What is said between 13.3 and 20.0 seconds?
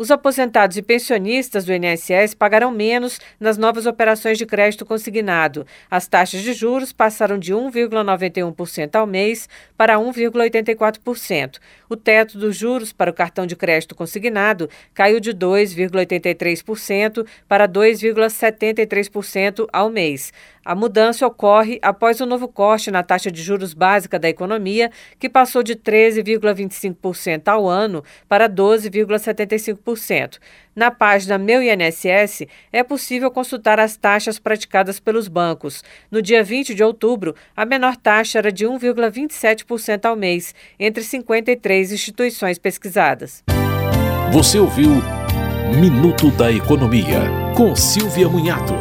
de crédito consignado caiu de 2,83% para 2,73% ao